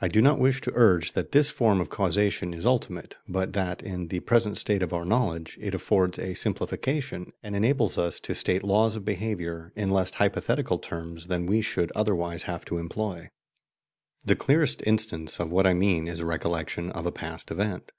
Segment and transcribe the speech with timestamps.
[0.00, 3.80] I do not wish to urge that this form of causation is ultimate, but that,
[3.80, 8.34] in the present state of our knowledge, it affords a simplification, and enables us to
[8.34, 13.30] state laws of behaviour in less hypothetical terms than we should otherwise have to employ.
[14.24, 17.92] The clearest instance of what I mean is recollection of a past event.